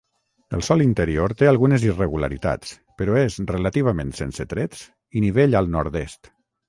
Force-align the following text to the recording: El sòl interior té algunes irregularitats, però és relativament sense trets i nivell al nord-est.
El 0.57 0.61
sòl 0.67 0.83
interior 0.85 1.33
té 1.41 1.49
algunes 1.49 1.85
irregularitats, 1.89 2.71
però 3.01 3.19
és 3.25 3.37
relativament 3.55 4.15
sense 4.21 4.47
trets 4.55 4.83
i 5.21 5.25
nivell 5.27 5.59
al 5.61 5.71
nord-est. 5.77 6.33